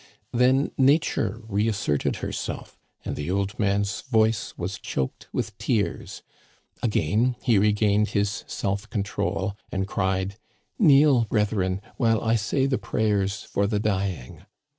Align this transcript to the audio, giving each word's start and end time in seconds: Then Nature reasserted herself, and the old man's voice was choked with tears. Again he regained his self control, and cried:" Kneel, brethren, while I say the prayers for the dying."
Then 0.31 0.71
Nature 0.79 1.43
reasserted 1.47 2.15
herself, 2.25 2.79
and 3.05 3.15
the 3.15 3.29
old 3.29 3.59
man's 3.59 4.01
voice 4.01 4.51
was 4.57 4.79
choked 4.79 5.27
with 5.31 5.55
tears. 5.59 6.23
Again 6.81 7.35
he 7.43 7.59
regained 7.59 8.07
his 8.07 8.43
self 8.47 8.89
control, 8.89 9.55
and 9.71 9.87
cried:" 9.87 10.37
Kneel, 10.79 11.25
brethren, 11.25 11.81
while 11.97 12.19
I 12.19 12.33
say 12.33 12.65
the 12.65 12.79
prayers 12.79 13.43
for 13.43 13.67
the 13.67 13.79
dying." 13.79 14.41